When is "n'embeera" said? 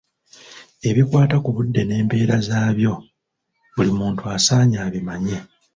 1.85-2.37